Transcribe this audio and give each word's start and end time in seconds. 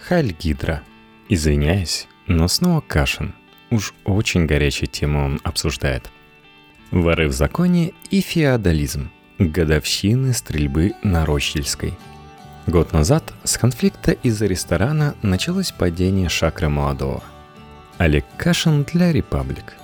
Хайль 0.00 0.32
Гидра. 0.38 0.82
Извиняюсь, 1.28 2.06
но 2.26 2.46
снова 2.48 2.80
Кашин. 2.80 3.34
Уж 3.70 3.94
очень 4.04 4.46
горячую 4.46 4.88
тему 4.88 5.24
он 5.24 5.40
обсуждает. 5.42 6.10
Воры 6.90 7.28
в 7.28 7.32
законе 7.32 7.92
и 8.10 8.20
феодализм. 8.20 9.10
Годовщины 9.38 10.32
стрельбы 10.32 10.94
на 11.02 11.26
Рощельской. 11.26 11.94
Год 12.66 12.92
назад 12.92 13.34
с 13.44 13.58
конфликта 13.58 14.12
из-за 14.12 14.46
ресторана 14.46 15.14
началось 15.22 15.72
падение 15.72 16.28
шакры 16.28 16.68
молодого. 16.68 17.22
Олег 17.98 18.24
Кашин 18.36 18.84
для 18.84 19.12
«Репаблик». 19.12 19.74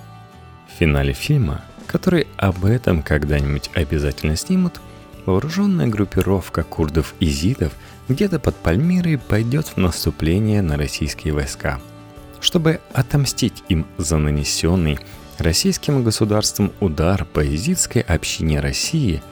В 0.68 0.78
финале 0.78 1.12
фильма, 1.12 1.62
который 1.86 2.26
об 2.36 2.64
этом 2.64 3.02
когда-нибудь 3.02 3.70
обязательно 3.74 4.36
снимут, 4.36 4.80
вооруженная 5.26 5.86
группировка 5.86 6.62
курдов-изидов 6.62 7.72
где-то 8.08 8.38
под 8.38 8.56
Пальмирой 8.56 9.18
пойдет 9.18 9.66
в 9.68 9.76
наступление 9.76 10.62
на 10.62 10.76
российские 10.76 11.34
войска, 11.34 11.80
чтобы 12.40 12.80
отомстить 12.92 13.62
им 13.68 13.86
за 13.98 14.18
нанесенный 14.18 14.98
российским 15.38 16.04
государством 16.04 16.72
удар 16.80 17.24
по 17.24 17.46
изидской 17.46 18.02
общине 18.02 18.60
России, 18.60 19.22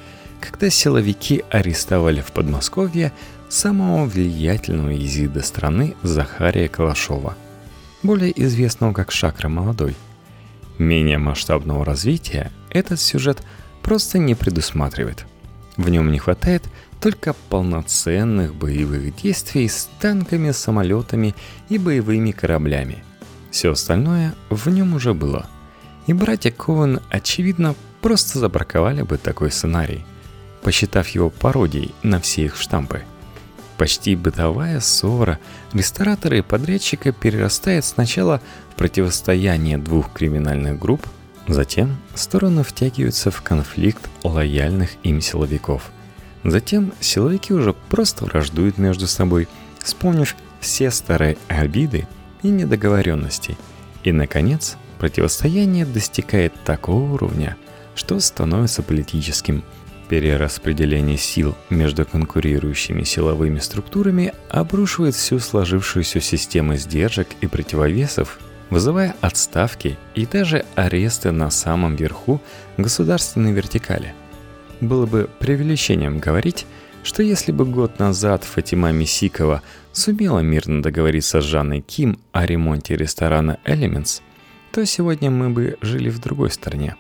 когда 0.40 0.70
силовики 0.70 1.44
арестовали 1.50 2.20
в 2.20 2.32
Подмосковье 2.32 3.12
самого 3.48 4.06
влиятельного 4.06 4.96
изида 4.96 5.42
страны 5.42 5.94
Захария 6.02 6.68
Калашова, 6.68 7.36
более 8.02 8.32
известного 8.44 8.92
как 8.92 9.10
Шакра 9.10 9.48
Молодой. 9.48 9.96
Менее 10.78 11.18
масштабного 11.18 11.84
развития 11.84 12.50
этот 12.70 13.00
сюжет 13.00 13.42
просто 13.82 14.18
не 14.18 14.34
предусматривает. 14.34 15.26
В 15.76 15.88
нем 15.90 16.10
не 16.10 16.18
хватает 16.18 16.62
только 17.00 17.34
полноценных 17.48 18.54
боевых 18.54 19.16
действий 19.16 19.68
с 19.68 19.88
танками, 20.00 20.50
самолетами 20.50 21.34
и 21.68 21.78
боевыми 21.78 22.32
кораблями. 22.32 23.02
Все 23.50 23.72
остальное 23.72 24.34
в 24.50 24.68
нем 24.68 24.94
уже 24.94 25.14
было– 25.14 25.48
и 26.10 26.12
братья 26.12 26.50
Коэн, 26.50 27.00
очевидно, 27.08 27.76
просто 28.00 28.40
забраковали 28.40 29.02
бы 29.02 29.16
такой 29.16 29.52
сценарий, 29.52 30.04
посчитав 30.60 31.06
его 31.08 31.30
пародией 31.30 31.94
на 32.02 32.20
все 32.20 32.46
их 32.46 32.56
штампы. 32.56 33.02
Почти 33.76 34.16
бытовая 34.16 34.80
ссора 34.80 35.38
ресторатора 35.72 36.38
и 36.38 36.42
подрядчика 36.42 37.12
перерастает 37.12 37.84
сначала 37.84 38.42
в 38.72 38.74
противостояние 38.74 39.78
двух 39.78 40.12
криминальных 40.12 40.80
групп, 40.80 41.06
затем 41.46 41.96
стороны 42.16 42.64
втягиваются 42.64 43.30
в 43.30 43.40
конфликт 43.42 44.02
лояльных 44.24 44.90
им 45.04 45.20
силовиков. 45.20 45.92
Затем 46.44 46.92
силовики 47.00 47.52
уже 47.52 47.72
просто 47.72 48.24
враждуют 48.24 48.78
между 48.78 49.06
собой, 49.06 49.48
вспомнив 49.78 50.34
все 50.60 50.90
старые 50.90 51.36
обиды 51.48 52.06
и 52.42 52.48
недоговоренности. 52.48 53.56
И, 54.04 54.12
наконец, 54.12 54.76
Противостояние 55.00 55.86
достигает 55.86 56.52
такого 56.62 57.14
уровня, 57.14 57.56
что 57.94 58.20
становится 58.20 58.82
политическим. 58.82 59.64
Перераспределение 60.10 61.16
сил 61.16 61.56
между 61.70 62.04
конкурирующими 62.04 63.04
силовыми 63.04 63.60
структурами 63.60 64.34
обрушивает 64.50 65.14
всю 65.14 65.38
сложившуюся 65.38 66.20
систему 66.20 66.76
сдержек 66.76 67.28
и 67.40 67.46
противовесов, 67.46 68.38
вызывая 68.68 69.14
отставки 69.22 69.96
и 70.14 70.26
даже 70.26 70.66
аресты 70.74 71.30
на 71.30 71.50
самом 71.50 71.96
верху 71.96 72.42
государственной 72.76 73.52
вертикали. 73.52 74.12
Было 74.80 75.06
бы 75.06 75.28
преувеличением 75.38 76.18
говорить, 76.18 76.66
что 77.02 77.22
если 77.22 77.52
бы 77.52 77.64
год 77.64 77.98
назад 77.98 78.44
Фатима 78.44 78.92
Мисикова 78.92 79.62
сумела 79.92 80.40
мирно 80.40 80.82
договориться 80.82 81.40
с 81.40 81.44
Жанной 81.44 81.80
Ким 81.80 82.18
о 82.32 82.46
ремонте 82.46 82.96
ресторана 82.96 83.58
Elements– 83.64 84.22
то 84.72 84.84
сегодня 84.86 85.30
мы 85.30 85.50
бы 85.50 85.78
жили 85.80 86.10
в 86.10 86.20
другой 86.20 86.50
стране. 86.50 86.96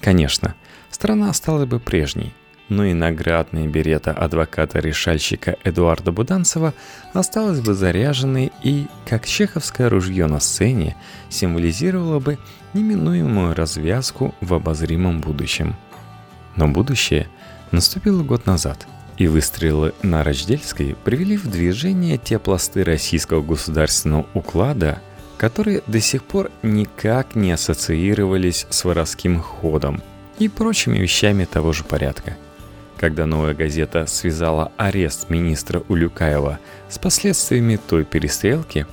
Конечно, 0.00 0.54
страна 0.90 1.32
стала 1.32 1.66
бы 1.66 1.80
прежней, 1.80 2.32
но 2.68 2.84
и 2.84 2.92
наградная 2.92 3.66
берета 3.66 4.12
адвоката-решальщика 4.12 5.56
Эдуарда 5.64 6.12
Буданцева 6.12 6.74
осталась 7.12 7.60
бы 7.60 7.74
заряженной 7.74 8.52
и, 8.62 8.86
как 9.08 9.26
чеховское 9.26 9.88
ружье 9.88 10.26
на 10.26 10.40
сцене, 10.40 10.96
символизировала 11.28 12.20
бы 12.20 12.38
неминуемую 12.74 13.54
развязку 13.54 14.34
в 14.40 14.54
обозримом 14.54 15.20
будущем. 15.20 15.74
Но 16.56 16.68
будущее 16.68 17.28
наступило 17.70 18.22
год 18.22 18.46
назад, 18.46 18.86
и 19.16 19.26
выстрелы 19.26 19.92
на 20.02 20.24
Рождельской 20.24 20.96
привели 21.04 21.36
в 21.36 21.50
движение 21.50 22.18
те 22.18 22.38
пласты 22.38 22.84
российского 22.84 23.42
государственного 23.42 24.26
уклада, 24.34 25.00
которые 25.36 25.82
до 25.86 26.00
сих 26.00 26.24
пор 26.24 26.50
никак 26.62 27.34
не 27.34 27.52
ассоциировались 27.52 28.66
с 28.70 28.84
воровским 28.84 29.40
ходом 29.40 30.02
и 30.38 30.48
прочими 30.48 30.98
вещами 30.98 31.44
того 31.44 31.72
же 31.72 31.84
порядка. 31.84 32.36
Когда 32.98 33.24
новая 33.24 33.54
газета 33.54 34.06
связала 34.06 34.72
арест 34.76 35.30
министра 35.30 35.82
Улюкаева 35.88 36.58
с 36.90 36.98
последствиями 36.98 37.76
той 37.76 38.04
перестрелки, 38.04 38.86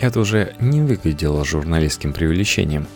это 0.00 0.18
уже 0.18 0.56
не 0.58 0.80
выглядело 0.80 1.44
журналистским 1.44 2.12
преувеличением. 2.12 2.88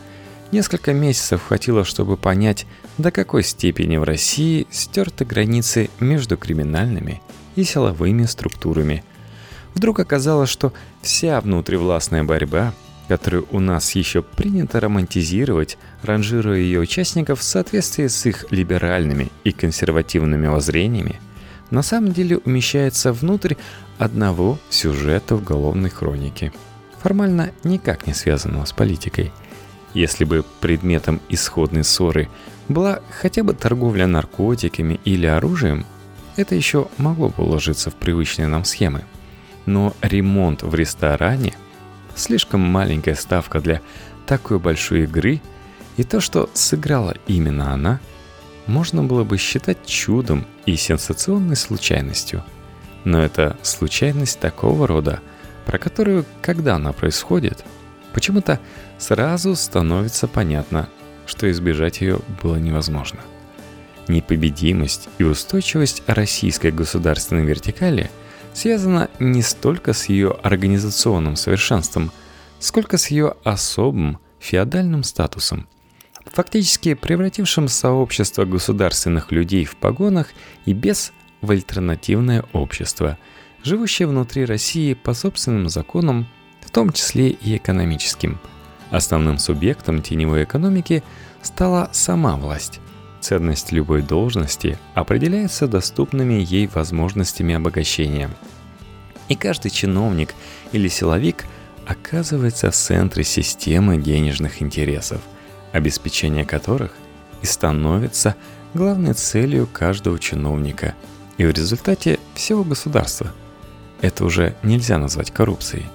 Несколько 0.52 0.92
месяцев 0.92 1.42
хватило, 1.42 1.84
чтобы 1.84 2.16
понять, 2.16 2.66
до 2.98 3.10
какой 3.10 3.42
степени 3.42 3.96
в 3.96 4.04
России 4.04 4.66
стерты 4.70 5.24
границы 5.24 5.90
между 6.00 6.36
криминальными 6.36 7.20
и 7.56 7.64
силовыми 7.64 8.24
структурами. 8.24 9.04
Вдруг 9.74 10.00
оказалось, 10.00 10.48
что 10.48 10.72
вся 11.02 11.40
внутривластная 11.40 12.24
борьба– 12.24 12.72
которую 13.08 13.46
у 13.50 13.60
нас 13.60 13.94
еще 13.94 14.22
принято 14.22 14.80
романтизировать, 14.80 15.78
ранжируя 16.02 16.58
ее 16.58 16.80
участников 16.80 17.40
в 17.40 17.44
соответствии 17.44 18.06
с 18.06 18.26
их 18.26 18.46
либеральными 18.50 19.30
и 19.44 19.52
консервативными 19.52 20.46
воззрениями, 20.46 21.20
на 21.70 21.82
самом 21.82 22.12
деле 22.12 22.38
умещается 22.38 23.12
внутрь 23.12 23.54
одного 23.98 24.58
сюжета 24.70 25.36
уголовной 25.36 25.90
хроники, 25.90 26.52
формально 27.02 27.50
никак 27.64 28.06
не 28.06 28.14
связанного 28.14 28.64
с 28.64 28.72
политикой. 28.72 29.32
Если 29.96 30.24
бы 30.24 30.44
предметом 30.60 31.20
исходной 31.28 31.82
ссоры 31.82 32.28
была 32.68 33.00
хотя 33.10 33.42
бы 33.42 33.54
торговля 33.54 34.06
наркотиками 34.06 35.00
или 35.04 35.26
оружием, 35.26 35.84
это 36.36 36.54
еще 36.54 36.88
могло 36.98 37.30
бы 37.30 37.42
уложиться 37.44 37.90
в 37.90 37.94
привычные 37.94 38.46
нам 38.46 38.64
схемы. 38.64 39.04
Но 39.64 39.94
ремонт 40.02 40.62
в 40.62 40.74
ресторане– 40.74 41.54
Слишком 42.16 42.60
маленькая 42.62 43.14
ставка 43.14 43.60
для 43.60 43.82
такой 44.26 44.58
большой 44.58 45.02
игры, 45.02 45.42
и 45.98 46.02
то, 46.02 46.20
что 46.20 46.48
сыграла 46.54 47.14
именно 47.26 47.74
она, 47.74 48.00
можно 48.66 49.04
было 49.04 49.22
бы 49.22 49.36
считать 49.36 49.84
чудом 49.84 50.46
и 50.64 50.76
сенсационной 50.76 51.56
случайностью. 51.56 52.42
Но 53.04 53.22
это 53.22 53.58
случайность 53.62 54.40
такого 54.40 54.86
рода, 54.86 55.20
про 55.66 55.78
которую, 55.78 56.24
когда 56.40 56.76
она 56.76 56.92
происходит, 56.92 57.64
почему-то 58.16 58.58
сразу 58.98 59.54
становится 59.54 60.26
понятно, 60.26 60.88
что 61.26 61.48
избежать 61.52 62.00
ее 62.00 62.18
было 62.42 62.56
невозможно. 62.56 63.20
Непобедимость 64.08 65.08
и 65.18 65.22
устойчивость 65.22 66.02
российской 66.08 66.72
государственной 66.72 67.44
вертикали– 67.44 68.10
связана 68.56 69.10
не 69.20 69.42
столько 69.42 69.92
с 69.92 70.08
ее 70.08 70.30
организационным 70.42 71.36
совершенством, 71.36 72.10
сколько 72.58 72.96
с 72.96 73.08
ее 73.08 73.34
особым 73.44 74.18
феодальным 74.38 75.04
статусом, 75.04 75.68
фактически 76.24 76.94
превратившим 76.94 77.68
сообщество 77.68 78.46
государственных 78.46 79.30
людей 79.30 79.66
в 79.66 79.76
погонах 79.76 80.28
и 80.64 80.72
без 80.72 81.12
в 81.42 81.50
альтернативное 81.50 82.46
общество, 82.54 83.18
живущее 83.62 84.08
внутри 84.08 84.46
России 84.46 84.94
по 84.94 85.12
собственным 85.12 85.68
законам, 85.68 86.26
в 86.66 86.70
том 86.70 86.92
числе 86.92 87.30
и 87.30 87.56
экономическим. 87.56 88.38
Основным 88.90 89.38
субъектом 89.38 90.02
теневой 90.02 90.44
экономики 90.44 91.02
стала 91.42 91.88
сама 91.92 92.36
власть. 92.36 92.80
Ценность 93.20 93.72
любой 93.72 94.02
должности 94.02 94.78
определяется 94.94 95.66
доступными 95.66 96.34
ей 96.34 96.68
возможностями 96.68 97.54
обогащения. 97.54 98.30
И 99.28 99.34
каждый 99.34 99.70
чиновник 99.70 100.34
или 100.72 100.88
силовик 100.88 101.44
оказывается 101.86 102.70
в 102.70 102.74
центре 102.74 103.24
системы 103.24 103.96
денежных 103.96 104.60
интересов, 104.60 105.20
обеспечение 105.72 106.44
которых 106.44 106.92
и 107.42 107.46
становится 107.46 108.36
главной 108.74 109.14
целью 109.14 109.66
каждого 109.66 110.18
чиновника 110.18 110.94
и 111.38 111.44
в 111.44 111.50
результате 111.50 112.18
всего 112.34 112.64
государства. 112.64 113.32
Это 114.00 114.24
уже 114.24 114.54
нельзя 114.62 114.98
назвать 114.98 115.30
коррупцией. 115.30 115.86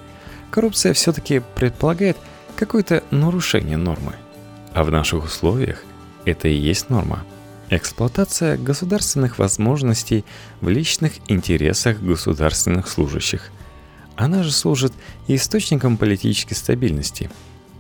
Коррупция 0.52 0.94
все-таки 0.94 1.42
предполагает 1.56 2.18
какое-то 2.58 3.04
нарушение 3.10 3.78
нормы. 3.78 4.14
А 4.74 4.84
в 4.84 4.92
наших 4.92 5.24
условиях 5.24 5.84
это 6.26 6.50
и 6.50 6.54
есть 6.54 6.90
норма. 6.90 7.24
Эксплуатация 7.70 8.58
государственных 8.58 9.40
возможностей 9.40 10.26
в 10.60 10.68
личных 10.68 11.14
интересах 11.30 12.02
государственных 12.02 12.88
служащих. 12.90 13.50
она 14.18 14.44
же 14.44 14.52
служит 14.52 14.94
источником 15.28 15.98
политической 15.98 16.54
стабильности, 16.54 17.32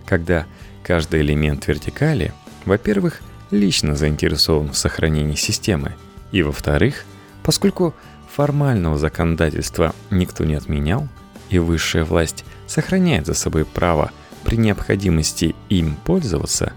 когда 0.05 0.47
каждый 0.81 1.21
элемент 1.21 1.67
вертикали, 1.67 2.33
во-первых, 2.65 3.21
лично 3.51 3.95
заинтересован 3.95 4.71
в 4.71 4.77
сохранении 4.77 5.35
системы, 5.35 5.93
и 6.31 6.41
во-вторых, 6.41 7.03
поскольку 7.43 7.93
формального 8.33 8.97
законодательства 8.97 9.93
никто 10.09 10.45
не 10.45 10.55
отменял, 10.55 11.07
и 11.49 11.59
высшая 11.59 12.05
власть 12.05 12.45
сохраняет 12.71 13.25
за 13.25 13.33
собой 13.33 13.65
право 13.65 14.11
при 14.45 14.55
необходимости 14.55 15.55
им 15.67 15.97
пользоваться, 16.05 16.71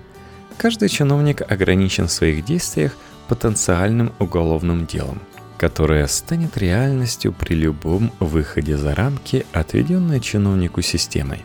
каждый 0.56 0.88
чиновник 0.88 1.41
ограничен 1.41 2.08
в 2.08 2.12
своих 2.12 2.44
действиях 2.44 2.96
потенциальным 3.29 4.12
уголовным 4.19 4.87
делом, 4.87 5.20
которое 5.56 6.06
станет 6.08 6.58
реальностью 6.58 7.32
при 7.32 7.55
любом 7.55 8.12
выходе 8.19 8.76
за 8.76 8.94
рамки, 8.94 9.46
отведенной 9.52 10.20
чиновнику 10.20 10.82
системой. 10.82 11.43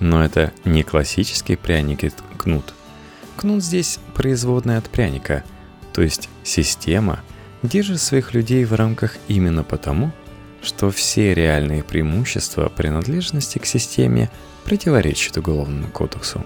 Но 0.00 0.24
это 0.24 0.50
не 0.64 0.82
классический 0.82 1.56
пряник 1.56 2.04
и 2.04 2.12
кнут. 2.38 2.74
Кнут 3.36 3.62
здесь 3.62 4.00
производная 4.14 4.78
от 4.78 4.88
пряника, 4.88 5.44
то 5.92 6.00
есть 6.00 6.30
система 6.42 7.20
держит 7.62 8.00
своих 8.00 8.32
людей 8.32 8.64
в 8.64 8.72
рамках 8.72 9.16
именно 9.28 9.62
потому, 9.62 10.10
что 10.64 10.90
все 10.90 11.34
реальные 11.34 11.82
преимущества 11.84 12.68
принадлежности 12.68 13.58
к 13.58 13.66
системе 13.66 14.30
противоречат 14.64 15.36
Уголовному 15.36 15.88
кодексу. 15.88 16.44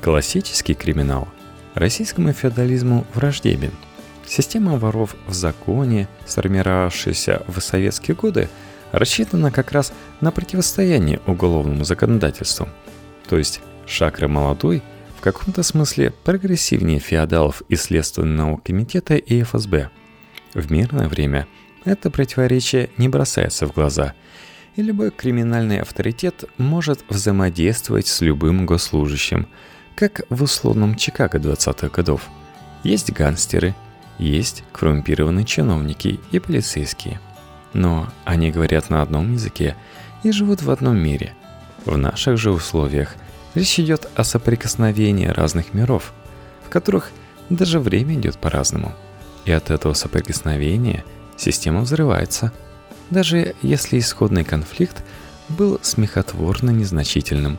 Классический 0.00 0.74
криминал 0.74 1.28
российскому 1.74 2.32
феодализму 2.32 3.06
враждебен. 3.14 3.70
Система 4.26 4.78
воров 4.78 5.14
в 5.26 5.32
законе, 5.32 6.08
сформировавшаяся 6.26 7.42
в 7.46 7.60
советские 7.60 8.16
годы, 8.16 8.48
рассчитана 8.90 9.50
как 9.50 9.72
раз 9.72 9.92
на 10.20 10.32
противостояние 10.32 11.20
уголовному 11.26 11.84
законодательству. 11.84 12.68
То 13.28 13.38
есть 13.38 13.60
Шакра 13.86 14.28
молодой 14.28 14.82
в 15.18 15.20
каком-то 15.20 15.62
смысле 15.62 16.12
прогрессивнее 16.24 16.98
феодалов 16.98 17.62
и 17.68 17.76
Следственного 17.76 18.56
комитета 18.58 19.14
и 19.14 19.42
ФСБ. 19.42 19.90
В 20.54 20.70
мирное 20.70 21.08
время– 21.08 21.46
это 21.84 22.10
противоречие 22.10 22.90
не 22.96 23.08
бросается 23.08 23.66
в 23.66 23.72
глаза, 23.72 24.14
и 24.76 24.82
любой 24.82 25.10
криминальный 25.10 25.80
авторитет 25.80 26.44
может 26.56 27.04
взаимодействовать 27.08 28.06
с 28.06 28.20
любым 28.20 28.66
госслужащим, 28.66 29.46
как 29.94 30.22
в 30.30 30.42
условном 30.42 30.96
Чикаго 30.96 31.38
20-х 31.38 31.88
годов. 31.88 32.22
Есть 32.82 33.12
гангстеры, 33.12 33.74
есть 34.18 34.64
коррумпированные 34.72 35.44
чиновники 35.44 36.20
и 36.30 36.38
полицейские. 36.38 37.20
Но 37.74 38.10
они 38.24 38.50
говорят 38.50 38.90
на 38.90 39.02
одном 39.02 39.32
языке 39.32 39.76
и 40.22 40.30
живут 40.30 40.62
в 40.62 40.70
одном 40.70 40.96
мире. 40.96 41.34
В 41.84 41.96
наших 41.96 42.38
же 42.38 42.50
условиях 42.50 43.14
речь 43.54 43.78
идет 43.78 44.08
о 44.14 44.24
соприкосновении 44.24 45.26
разных 45.26 45.74
миров, 45.74 46.12
в 46.64 46.70
которых 46.70 47.10
даже 47.50 47.78
время 47.78 48.14
идет 48.14 48.38
по-разному. 48.38 48.92
И 49.44 49.52
от 49.52 49.70
этого 49.70 49.92
соприкосновения– 49.92 51.04
система 51.36 51.80
взрывается, 51.80 52.52
даже 53.10 53.54
если 53.62 53.98
исходный 53.98 54.44
конфликт 54.44 55.04
был 55.48 55.78
смехотворно 55.82 56.70
незначительным. 56.70 57.58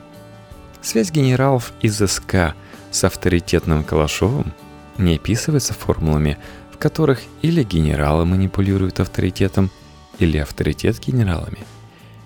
Связь 0.82 1.12
генералов 1.12 1.74
из 1.82 1.98
СК 1.98 2.56
с 2.92 3.04
авторитетным 3.04 3.84
Калашовым 3.84 4.54
не 4.98 5.16
описывается 5.16 5.74
формулами, 5.74 6.38
в 6.72 6.78
которых 6.78 7.22
или 7.42 7.64
генералы 7.64 8.26
манипулируют 8.26 9.00
авторитетом, 9.00 9.70
или 10.20 10.38
авторитет 10.38 11.00
генералами. 11.00 11.60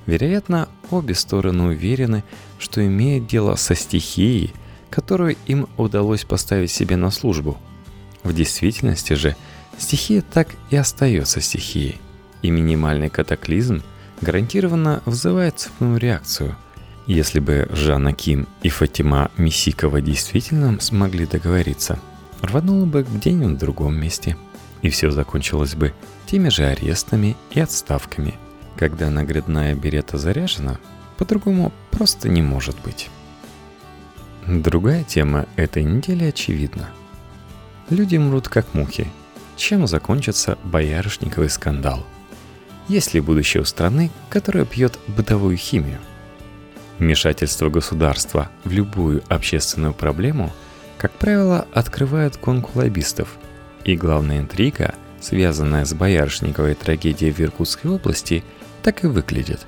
Вероятно, 0.06 0.68
обе 0.90 1.16
стороны 1.16 1.64
уверены, 1.64 2.24
что 2.60 2.86
имеют 2.86 3.28
дело 3.28 3.56
со 3.56 3.76
стихией, 3.76 4.54
которую 4.90 5.36
им 5.46 5.68
удалось 5.78 6.24
поставить 6.24 6.72
себе 6.72 6.96
на 6.96 7.12
службу. 7.12 7.58
В 8.24 8.34
действительности 8.34 9.14
же– 9.14 9.36
Стихия 9.78 10.22
так 10.22 10.50
и 10.70 10.76
остается 10.76 11.40
стихией, 11.42 12.00
и 12.42 12.50
минимальный 12.50 13.10
катаклизм 13.10 13.84
гарантированно 14.22 15.02
вызывает 15.06 15.60
цепную 15.60 15.98
реакцию. 16.00 16.56
Если 17.06 17.40
бы 17.40 17.70
Жанна 17.72 18.14
Ким 18.14 18.48
и 18.64 18.70
Фатима 18.70 19.32
Мисикова 19.38 20.02
действительно 20.02 20.80
смогли 20.82 21.26
договориться, 21.26 22.00
рвануло 22.42 22.86
бы 22.86 23.04
где-нибудь 23.04 23.56
в 23.56 23.60
другом 23.60 24.00
месте, 24.00 24.36
и 24.82 24.90
все 24.90 25.12
закончилось 25.12 25.76
бы 25.76 25.94
теми 26.26 26.50
же 26.50 26.66
арестами 26.66 27.38
и 27.52 27.60
отставками. 27.60 28.34
Когда 28.76 29.10
наградная 29.10 29.74
берета 29.74 30.18
заряжена, 30.18 30.80
по-другому 31.18 31.72
просто 31.92 32.30
не 32.30 32.42
может 32.42 32.76
быть. 32.84 33.10
Другая 34.46 35.04
тема 35.04 35.46
этой 35.56 35.84
недели 35.84 36.26
очевидна. 36.26 36.90
Люди 37.90 38.18
мрут 38.18 38.50
как 38.50 38.74
мухи, 38.74 39.08
чем 39.58 39.88
закончится 39.88 40.58
боярышниковый 40.64 41.50
скандал. 41.50 42.06
Есть 42.88 43.14
ли 43.14 43.20
будущее 43.20 43.62
у 43.62 43.66
страны, 43.66 44.12
которая 44.30 44.64
пьет 44.64 44.98
бытовую 45.08 45.58
химию? 45.58 46.00
Вмешательство 47.00 47.70
государства 47.70 48.50
в 48.64 48.72
любую 48.72 49.24
общественную 49.28 49.94
проблему, 49.94 50.54
как 50.98 51.12
правило, 51.12 51.68
открывает 51.74 52.40
гонку 52.40 52.72
лоббистов. 52.76 53.38
И 53.84 53.96
главная 53.96 54.40
интрига, 54.40 54.96
связанная 55.20 55.86
с 55.86 55.94
боярышниковой 55.94 56.76
трагедией 56.76 57.32
в 57.32 57.40
Иркутской 57.40 57.92
области, 57.92 58.44
так 58.84 59.04
и 59.04 59.08
выглядит. 59.08 59.68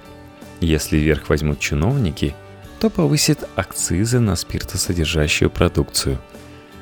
Если 0.61 0.97
вверх 0.97 1.29
возьмут 1.29 1.59
чиновники, 1.59 2.35
то 2.79 2.89
повысит 2.89 3.43
акцизы 3.55 4.19
на 4.19 4.35
спиртосодержащую 4.35 5.49
продукцию. 5.49 6.19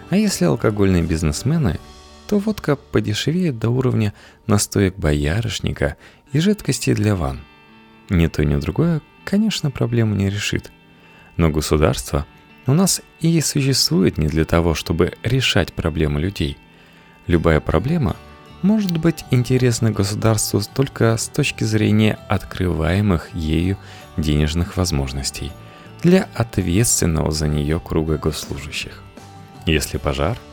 А 0.10 0.16
если 0.16 0.46
алкогольные 0.46 1.04
бизнесмены– 1.04 1.80
то 2.28 2.40
водка 2.40 2.76
подешевеет 2.76 3.58
до 3.58 3.70
уровня 3.70 4.14
настоек 4.48 4.98
боярышника 4.98 5.96
и 6.32 6.40
жидкости 6.40 6.94
для 6.94 7.16
ванн. 7.16 7.40
Ни 8.10 8.28
то, 8.28 8.44
ни 8.44 8.56
другое, 8.58 9.02
конечно, 9.24 9.72
проблему 9.72 10.14
не 10.16 10.30
решит. 10.30 10.72
Но 11.38 11.50
государство 11.50 12.26
у 12.66 12.74
нас 12.74 13.02
и 13.22 13.40
существует 13.40 14.18
не 14.18 14.28
для 14.28 14.44
того, 14.44 14.76
чтобы 14.76 15.14
решать 15.24 15.74
проблемы 15.74 16.20
людей. 16.20 16.58
Любая 17.28 17.62
проблема 17.62 18.18
может 18.62 18.98
быть 18.98 19.24
интересна 19.32 19.92
государству 19.92 20.62
только 20.76 21.16
с 21.16 21.30
точки 21.30 21.64
зрения 21.64 22.20
открываемых 22.28 23.34
ею 23.34 23.78
денежных 24.18 24.76
возможностей 24.76 25.52
для 26.02 26.28
ответственного 26.34 27.32
за 27.32 27.48
нее 27.48 27.80
круга 27.80 28.18
госслужащих. 28.18 29.02
Если 29.66 29.98
пожар– 29.98 30.38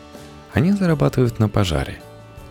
они 0.55 0.73
зарабатывают 0.73 1.39
на 1.39 1.49
пожаре. 1.49 2.01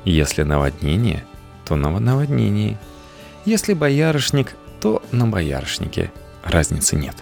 Если 0.05 0.43
наводнение, 0.43 1.25
то 1.65 1.75
на 1.75 1.89
наводнении. 2.00 2.77
Если 3.45 3.74
боярышник, 3.74 4.55
то 4.81 5.01
на 5.12 5.25
боярышнике. 5.25 6.12
Разницы 6.43 6.98
нет. 6.98 7.15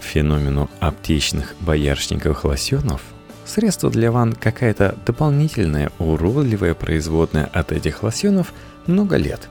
Феномену 0.00 0.70
аптечных 0.78 1.56
боярышниковых 1.60 2.44
лосьонов 2.44 3.00
средство 3.46 3.90
для 3.90 4.12
ванн 4.12 4.34
какая-то 4.34 4.96
дополнительная 5.06 5.90
уродливая 5.98 6.74
производная 6.74 7.46
от 7.46 7.72
этих 7.72 8.02
лосьонов 8.02 8.52
много 8.86 9.16
лет. 9.16 9.48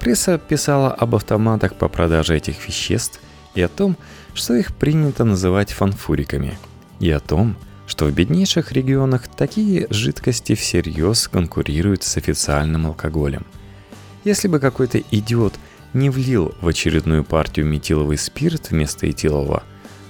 Пресса 0.00 0.38
писала 0.38 0.92
об 0.92 1.14
автоматах 1.14 1.74
по 1.74 1.88
продаже 1.88 2.36
этих 2.36 2.66
веществ 2.66 3.20
и 3.54 3.62
о 3.62 3.68
том, 3.68 3.96
что 4.34 4.54
их 4.54 4.74
принято 4.74 5.24
называть 5.24 5.72
фанфуриками, 5.72 6.58
и 7.00 7.10
о 7.10 7.20
том, 7.20 7.56
что 7.56 7.73
в 7.86 8.10
беднейших 8.10 8.72
регионах 8.72 9.28
такие 9.28 9.86
жидкости 9.90 10.54
всерьез 10.54 11.28
конкурируют 11.28 12.02
с 12.02 12.16
официальным 12.16 12.86
алкоголем. 12.86 13.46
Если 14.24 14.48
бы 14.48 14.58
какой-то 14.58 14.98
идиот 15.10 15.54
не 15.92 16.10
влил 16.10 16.54
в 16.60 16.68
очередную 16.68 17.24
партию 17.24 17.66
метиловый 17.66 18.16
спирт 18.16 18.70
вместо 18.70 19.08
этилового, 19.08 19.62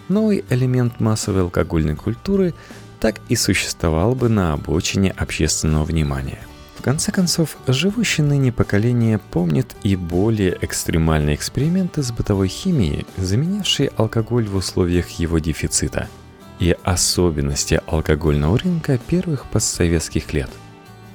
новый 0.09 0.45
элемент 0.51 1.01
массовой 1.01 1.43
алкогольной 1.43 1.97
культуры 1.97 2.55
так 3.01 3.21
и 3.29 3.37
существовал 3.37 4.15
бы 4.15 4.29
на 4.29 4.53
обочине 4.53 5.11
общественного 5.11 5.85
внимания. 5.85 6.39
В 6.79 6.83
конце 6.83 7.13
концов, 7.13 7.57
живущее 7.67 8.27
ныне 8.27 8.53
поколение 8.53 9.19
помнит 9.19 9.75
и 9.83 9.97
более 9.97 10.57
экстремальные 10.61 11.35
эксперименты 11.35 12.03
с 12.03 12.13
бытовой 12.13 12.49
химией, 12.49 13.07
заменявшие 13.17 13.91
алкоголь 13.97 14.47
в 14.47 14.55
условиях 14.55 15.11
его 15.11 15.39
дефицита– 15.39 16.09
и 16.59 16.77
особенности 16.85 17.81
алкогольного 17.87 18.59
рынка 18.59 18.99
первых 18.99 19.47
постсоветских 19.47 20.33
лет. 20.33 20.51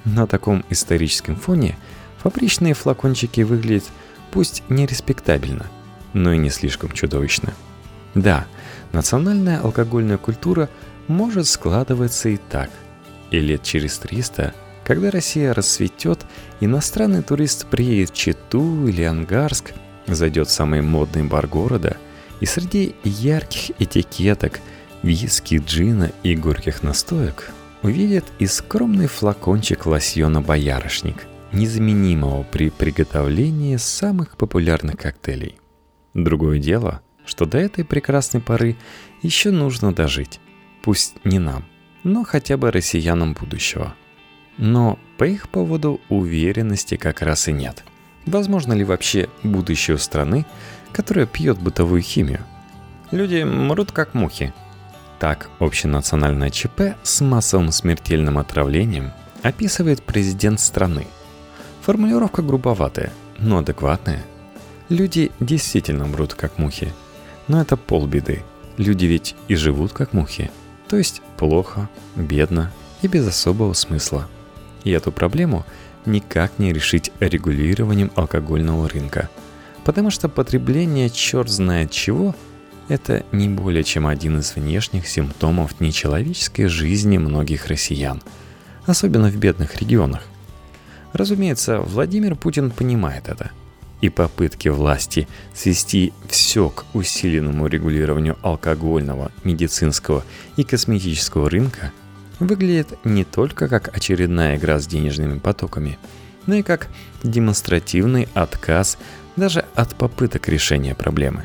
На 0.05 0.27
таком 0.27 0.65
историческом 0.69 1.35
фоне 1.35 1.77
фабричные 2.17 2.73
флакончики 2.73 3.41
выглядят 3.41 3.85
пусть 4.31 4.63
не 4.69 4.85
респектабельно, 4.85 5.65
но 6.13 6.33
и 6.33 6.37
не 6.37 6.49
слишком 6.49 6.91
чудовищно. 6.91 7.53
Да, 8.15 8.45
национальная 8.91 9.59
алкогольная 9.59 10.17
культура 10.17 10.69
может 11.07 11.47
складываться 11.47 12.29
и 12.29 12.37
так. 12.37 12.69
И 13.31 13.39
лет 13.39 13.63
через 13.63 13.97
300, 13.99 14.53
когда 14.83 15.11
Россия 15.11 15.53
расцветет, 15.53 16.25
иностранный 16.59 17.21
турист 17.21 17.67
приедет 17.67 18.09
в 18.09 18.15
Читу 18.15 18.87
или 18.87 19.03
Ангарск 19.03 19.73
зайдет 20.07 20.47
в 20.47 20.51
самый 20.51 20.81
модный 20.81 21.23
бар 21.23 21.47
города 21.47 21.97
и 22.39 22.45
среди 22.45 22.95
ярких 23.03 23.75
этикеток, 23.79 24.59
виски, 25.03 25.61
джина 25.65 26.11
и 26.23 26.35
горьких 26.35 26.83
настоек 26.83 27.51
увидит 27.81 28.25
и 28.39 28.45
скромный 28.45 29.07
флакончик 29.07 29.85
лосьона 29.85 30.41
«Боярышник», 30.41 31.27
незаменимого 31.51 32.43
при 32.43 32.69
приготовлении 32.69 33.77
самых 33.77 34.37
популярных 34.37 34.97
коктейлей. 34.97 35.57
Другое 36.13 36.59
дело, 36.59 37.01
что 37.25 37.45
до 37.45 37.57
этой 37.57 37.85
прекрасной 37.85 38.41
поры 38.41 38.75
еще 39.21 39.51
нужно 39.51 39.93
дожить. 39.93 40.39
Пусть 40.81 41.15
не 41.23 41.39
нам, 41.39 41.65
но 42.03 42.23
хотя 42.23 42.57
бы 42.57 42.71
россиянам 42.71 43.33
будущего. 43.33 43.95
Но 44.57 44.99
по 45.17 45.23
их 45.23 45.49
поводу 45.49 46.01
уверенности 46.09 46.95
как 46.95 47.21
раз 47.21 47.47
и 47.47 47.53
нет. 47.53 47.83
Возможно 48.25 48.73
ли 48.73 48.83
вообще 48.83 49.29
будущее 49.43 49.97
страны, 49.97 50.45
которая 50.91 51.25
пьет 51.25 51.59
бытовую 51.59 52.01
химию? 52.01 52.41
Люди 53.11 53.43
мрут 53.43 53.91
как 53.91 54.13
мухи. 54.13 54.53
Так 55.19 55.49
общенациональное 55.59 56.49
ЧП 56.49 56.95
с 57.03 57.19
массовым 57.19 57.73
смертельным 57.73 58.37
отравлением 58.37 59.11
описывает 59.43 60.01
президент 60.01 60.61
страны. 60.61 61.07
Формулировка 61.81 62.41
грубоватая, 62.41 63.11
но 63.37 63.57
адекватная. 63.57 64.23
Люди 64.87 65.31
действительно 65.41 66.05
мрут 66.05 66.33
как 66.33 66.57
мухи. 66.57 66.93
Но 67.49 67.59
это 67.59 67.75
полбеды. 67.75 68.43
Люди 68.77 69.05
ведь 69.05 69.35
и 69.49 69.55
живут 69.55 69.91
как 69.91 70.13
мухи. 70.13 70.49
То 70.87 70.95
есть 70.95 71.21
плохо, 71.37 71.89
бедно 72.15 72.71
и 73.01 73.07
без 73.07 73.27
особого 73.27 73.73
смысла. 73.73 74.27
И 74.85 74.91
эту 74.91 75.11
проблему 75.11 75.65
никак 76.05 76.57
не 76.59 76.71
решить 76.71 77.11
регулированием 77.19 78.09
алкогольного 78.15 78.87
рынка. 78.87 79.29
Потому 79.83 80.11
что 80.11 80.29
потребление 80.29 81.09
черт 81.09 81.49
знает 81.49 81.91
чего– 81.91 82.35
это 82.89 83.25
не 83.31 83.47
более 83.47 83.83
чем 83.85 84.05
один 84.05 84.39
из 84.39 84.55
внешних 84.55 85.07
симптомов 85.07 85.79
нечеловеческой 85.79 86.67
жизни 86.67 87.17
многих 87.17 87.67
россиян, 87.67 88.21
особенно 88.85 89.29
в 89.29 89.37
бедных 89.37 89.77
регионах. 89.77 90.23
Разумеется, 91.13 91.79
Владимир 91.79 92.35
Путин 92.35 92.71
понимает 92.71 93.29
это. 93.29 93.51
И 94.01 94.09
попытки 94.09 94.67
власти 94.69 95.27
свести 95.53 96.13
все 96.27 96.69
к 96.69 96.85
усиленному 96.93 97.67
регулированию 97.67 98.37
алкогольного, 98.41 99.31
медицинского 99.43 100.23
и 100.57 100.63
косметического 100.63 101.49
рынка– 101.49 101.93
выглядит 102.39 102.97
не 103.03 103.23
только 103.23 103.67
как 103.67 103.95
очередная 103.95 104.57
игра 104.57 104.79
с 104.79 104.87
денежными 104.87 105.39
потоками, 105.39 105.97
но 106.45 106.55
и 106.55 106.63
как 106.63 106.87
демонстративный 107.23 108.27
отказ 108.33 108.97
даже 109.35 109.65
от 109.75 109.95
попыток 109.95 110.47
решения 110.47 110.95
проблемы. 110.95 111.43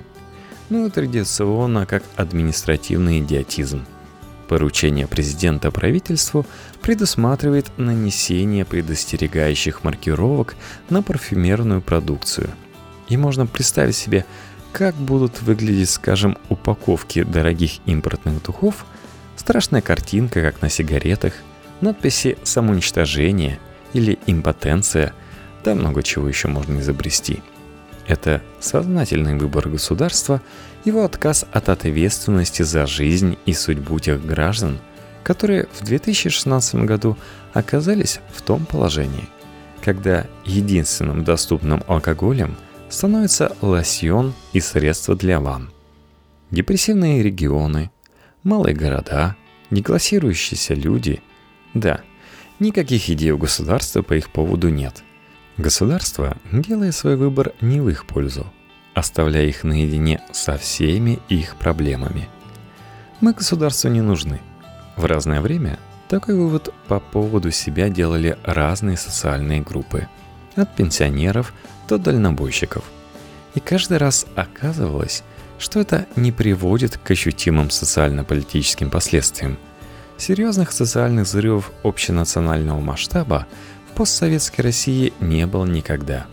Ну 0.70 0.86
и 0.86 0.90
традиционно 0.90 1.86
как 1.86 2.02
административный 2.16 3.20
идиотизм. 3.20 3.84
Поручение 4.48 5.06
президента 5.06 5.70
правительству 5.70 6.46
предусматривает 6.82 7.66
нанесение 7.78 8.64
предостерегающих 8.64 9.84
маркировок 9.84 10.54
на 10.90 11.02
парфюмерную 11.02 11.80
продукцию. 11.80 12.50
И 13.08 13.16
можно 13.16 13.46
представить 13.46 13.96
себе, 13.96 14.24
как 14.72 14.94
будут 14.94 15.42
выглядеть, 15.42 15.90
скажем, 15.90 16.36
упаковки 16.48 17.22
дорогих 17.22 17.78
импортных 17.86 18.42
духов– 18.42 18.84
Страшная 19.36 19.82
картинка, 19.82 20.40
как 20.40 20.62
на 20.62 20.70
сигаретах, 20.70 21.34
надписи 21.80 22.38
«самоуничтожение» 22.44 23.58
или 23.92 24.18
«импотенция», 24.26 25.12
да 25.64 25.74
много 25.74 26.02
чего 26.02 26.28
еще 26.28 26.48
можно 26.48 26.80
изобрести. 26.80 27.42
Это 28.06 28.42
сознательный 28.60 29.36
выбор 29.36 29.68
государства, 29.68 30.42
его 30.84 31.04
отказ 31.04 31.46
от 31.52 31.68
ответственности 31.68 32.62
за 32.62 32.86
жизнь 32.86 33.38
и 33.46 33.54
судьбу 33.54 33.98
тех 33.98 34.24
граждан, 34.24 34.78
которые 35.22 35.68
в 35.72 35.84
2016 35.84 36.74
году 36.86 37.16
оказались 37.54 38.20
в 38.34 38.42
том 38.42 38.66
положении, 38.66 39.28
когда 39.82 40.26
единственным 40.44 41.24
доступным 41.24 41.82
алкоголем 41.86 42.56
становится 42.90 43.56
лосьон 43.62 44.34
и 44.52 44.60
средства 44.60 45.16
для 45.16 45.40
ванн. 45.40 45.70
Депрессивные 46.50 47.22
регионы, 47.22 47.90
малые 48.42 48.76
города, 48.76 49.34
неклассирующиеся 49.70 50.74
люди. 50.74 51.22
Да, 51.72 52.02
никаких 52.60 53.08
идей 53.08 53.30
у 53.30 53.38
государства 53.38 54.02
по 54.02 54.12
их 54.12 54.30
поводу 54.30 54.68
нет. 54.68 55.02
Государство 55.56 56.36
делает 56.50 56.96
свой 56.96 57.14
выбор 57.16 57.52
не 57.60 57.80
в 57.80 57.88
их 57.88 58.06
пользу, 58.06 58.52
оставляя 58.92 59.46
их 59.46 59.62
наедине 59.62 60.20
со 60.32 60.58
всеми 60.58 61.20
их 61.28 61.54
проблемами. 61.56 62.28
Мы 63.20 63.32
государству 63.32 63.88
не 63.88 64.00
нужны. 64.00 64.40
В 64.96 65.04
разное 65.04 65.40
время 65.40 65.78
такой 66.08 66.34
вывод 66.34 66.74
по 66.88 66.98
поводу 66.98 67.52
себя 67.52 67.88
делали 67.88 68.36
разные 68.42 68.96
социальные 68.96 69.60
группы. 69.60 70.08
От 70.56 70.74
пенсионеров 70.74 71.52
до 71.88 71.98
дальнобойщиков. 71.98 72.84
И 73.54 73.60
каждый 73.60 73.98
раз 73.98 74.26
оказывалось, 74.34 75.22
что 75.58 75.80
это 75.80 76.06
не 76.16 76.32
приводит 76.32 76.98
к 76.98 77.10
ощутимым 77.10 77.70
социально-политическим 77.70 78.90
последствиям. 78.90 79.56
Серьезных 80.16 80.70
социальных 80.70 81.26
взрывов 81.26 81.72
общенационального 81.82 82.80
масштаба 82.80 83.46
постсоветской 83.94 84.62
России 84.62 85.12
не 85.20 85.46
было 85.46 85.64
никогда. 85.64 86.26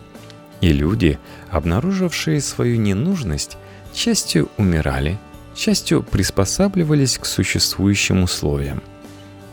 И 0.62 0.72
люди, 0.72 1.20
обнаружившие 1.50 2.42
свою 2.42 2.78
ненужность, 2.78 3.58
частью 3.94 4.50
умирали, 4.58 5.18
частью 5.56 6.04
приспосабливались 6.04 7.18
к 7.18 7.26
существующим 7.26 8.24
условиям. 8.24 8.82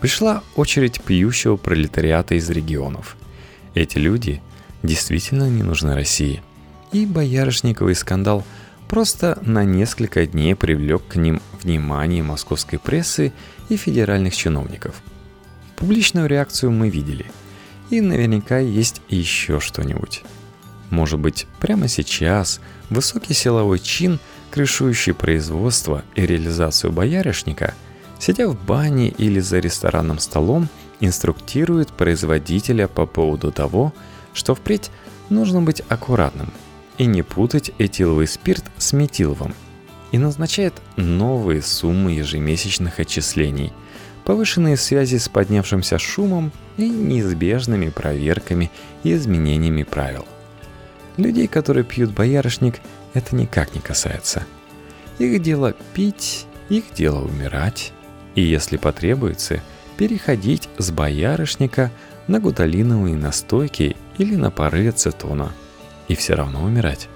Пришла 0.01 0.43
очередь 0.55 1.01
пьющего 1.03 1.57
пролетариата 1.57 2.35
из 2.35 2.49
регионов. 2.51 3.17
Эти 3.75 3.99
люди 3.99 4.41
действительно 4.83 5.49
не 5.49 5.63
нужны 5.63 5.95
России. 5.95 6.43
И 6.93 7.05
боярышниковый 7.05 7.95
скандал– 7.95 8.45
просто 8.89 9.39
на 9.43 9.65
несколько 9.65 10.27
дней 10.27 10.57
привлек 10.57 11.07
к 11.07 11.17
ним 11.17 11.41
внимание 11.63 12.23
московской 12.23 12.79
прессы 12.79 13.33
и 13.69 13.77
федеральных 13.77 14.35
чиновников. 14.35 15.03
Публичную 15.77 16.27
реакцию 16.27 16.73
мы 16.73 16.89
видели. 16.89 17.27
И 17.91 18.01
наверняка 18.01 18.59
есть 18.59 19.01
еще 19.09 19.61
что-нибудь. 19.61 20.23
Может 20.91 21.21
быть, 21.21 21.47
прямо 21.61 21.89
сейчас 21.89 22.61
высокий 22.91 23.35
силовой 23.35 23.79
чин, 23.79 24.19
крышующий 24.51 25.15
производство 25.15 26.03
и 26.15 26.27
реализацию 26.27 26.93
боярышника, 26.93 27.75
сидя 28.19 28.49
в 28.49 28.61
бане 28.65 29.09
или 29.09 29.41
за 29.41 29.59
ресторанным 29.59 30.19
столом, 30.19 30.69
инструктирует 31.01 31.89
производителя 31.89 32.89
по 32.89 33.07
поводу 33.07 33.53
того, 33.53 33.93
что 34.35 34.55
впредь 34.55 34.91
нужно 35.29 35.63
быть 35.63 35.83
аккуратным– 35.89 36.53
и 36.99 37.07
не 37.07 37.23
путать 37.23 37.71
этиловый 37.79 38.27
спирт 38.27 38.65
с 38.77 38.93
метиловым. 38.93 39.55
И 40.11 40.19
назначает 40.19 40.75
новые 40.97 41.63
суммы 41.63 42.13
ежемесячных 42.13 42.99
отчислений, 42.99 43.73
повышенные 44.29 44.77
связи 44.77 45.17
с 45.17 45.27
поднявшимся 45.27 45.99
шумом 45.99 46.53
и 46.77 46.87
неизбежными 46.87 47.89
проверками 47.89 48.71
и 49.03 49.15
изменениями 49.15 49.85
правил. 49.85 50.27
Людей, 51.17 51.47
которые 51.47 51.83
пьют 51.83 52.11
боярышник, 52.11 52.75
это 53.15 53.35
никак 53.35 53.75
не 53.75 53.81
касается. 53.81 54.45
Их 55.19 55.41
дело 55.41 55.75
пить, 55.95 56.45
их 56.69 56.85
дело 56.95 57.25
умирать, 57.25 57.95
и 58.35 58.43
если 58.43 58.77
потребуется, 58.77 59.63
переходить 59.97 60.69
с 60.77 60.91
боярышника 60.91 61.91
на 62.27 62.39
гуталиновые 62.39 63.17
настойки 63.17 63.97
или 64.19 64.37
на 64.37 64.51
пары 64.51 64.89
ацетона– 64.89 65.55
и 66.09 66.15
все 66.15 66.35
равно 66.35 66.63
умирать. 66.63 67.09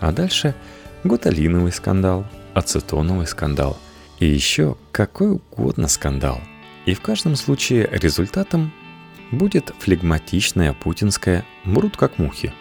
А 0.00 0.12
дальше 0.12 0.54
гуталиновый 1.02 1.72
скандал, 1.72 2.26
ацетоновый 2.52 3.26
скандал 3.26 3.78
и 4.18 4.26
еще 4.26 4.76
какой 4.92 5.32
угодно 5.32 5.88
скандал. 5.88 6.40
И 6.84 6.94
в 6.94 7.00
каждом 7.00 7.36
случае 7.36 7.88
результатом 7.90 8.72
будет 9.30 9.72
флегматичная 9.78 10.72
путинская 10.72 11.44
«мрут 11.64 11.96
как 11.96 12.18
мухи» 12.18 12.52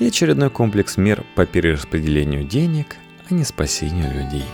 и 0.00 0.06
очередной 0.06 0.50
комплекс 0.50 0.96
мер 0.96 1.24
по 1.36 1.46
перераспределению 1.46 2.44
денег, 2.44 2.96
а 3.30 3.34
не 3.34 3.44
спасению 3.44 4.12
людей. 4.12 4.44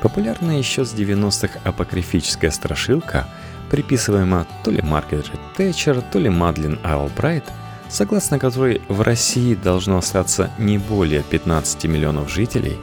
Популярная 0.00 0.58
еще 0.58 0.84
с 0.84 0.94
90-х 0.94 1.60
апокрифическая 1.64 2.50
страшилка, 2.50 3.28
приписываемая 3.70 4.46
то 4.64 4.70
ли 4.70 4.80
Маргарет 4.80 5.30
Тэтчер, 5.56 6.00
то 6.00 6.18
ли 6.18 6.30
Мадлен 6.30 6.78
Албрайт– 6.82 7.44
согласно 7.88 8.38
которой 8.38 8.82
в 8.88 9.00
России 9.00 9.54
должно 9.54 9.98
остаться 9.98 10.50
не 10.58 10.78
более 10.78 11.22
15 11.22 11.84
миллионов 11.84 12.30
жителей, 12.30 12.76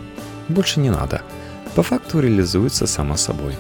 больше 0.48 0.80
не 0.80 0.90
надо. 0.90 1.22
По 1.76 1.84
факту 1.84 2.20
реализуется 2.20 2.88
само 2.88 3.18
собой, 3.18 3.56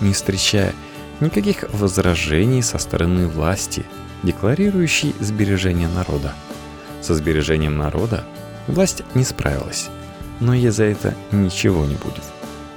не 0.00 0.12
встречая 0.12 0.74
никаких 1.20 1.64
возражений 1.72 2.62
со 2.62 2.78
стороны 2.78 3.28
власти, 3.28 3.84
декларирующей 4.22 5.14
сбережение 5.20 5.88
народа. 5.88 6.34
Со 7.00 7.14
сбережением 7.14 7.78
народа 7.78 8.24
Власть 8.70 9.02
не 9.14 9.24
справилась, 9.24 9.88
но 10.38 10.54
ей 10.54 10.70
за 10.70 10.84
это 10.84 11.14
ничего 11.32 11.84
не 11.86 11.94
будет. 11.94 12.22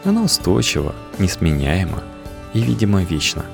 Она 0.04 0.24
устойчива, 0.24 0.96
несменяема 1.20 2.04
и, 2.54 2.62
видимо, 2.62 3.04
вечна. 3.04 3.46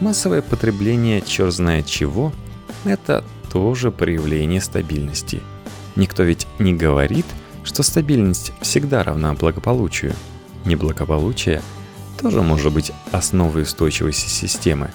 Массовое 0.00 0.42
потребление 0.42 1.22
черт 1.22 1.54
знает 1.54 1.86
чего– 1.86 2.32
это 2.84 3.24
тоже 3.50 3.90
проявление 3.90 4.60
стабильности. 4.60 5.40
Никто 5.96 6.24
ведь 6.24 6.46
не 6.58 6.74
говорит, 6.74 7.26
что 7.64 7.82
стабильность 7.82 8.52
всегда 8.60 9.02
равна 9.02 9.32
благополучию. 9.32 10.14
Неблагополучие 10.66 11.62
тоже 12.20 12.42
может 12.42 12.72
быть 12.72 12.92
основой 13.12 13.62
устойчивости 13.62 14.28
системы, 14.28 14.90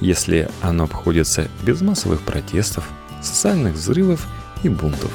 если 0.00 0.48
оно 0.62 0.84
обходится 0.84 1.48
без 1.62 1.82
массовых 1.82 2.22
протестов, 2.22 2.88
социальных 3.20 3.74
взрывов 3.74 4.26
и 4.62 4.70
бунтов. 4.70 5.12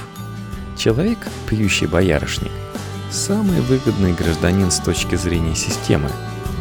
Человек, 0.77 1.17
пьющий 1.49 1.87
боярышник, 1.87 2.51
самый 3.09 3.59
выгодный 3.61 4.13
гражданин 4.13 4.69
с 4.69 4.77
точки 4.79 5.15
зрения 5.15 5.55
системы, 5.55 6.11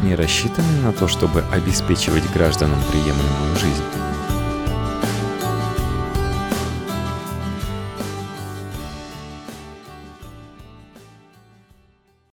не 0.01 0.15
рассчитанный 0.15 0.81
на 0.81 0.91
то, 0.91 1.07
чтобы 1.07 1.43
обеспечивать 1.51 2.29
гражданам 2.33 2.79
приемлемую 2.89 3.55
жизнь. 3.59 4.06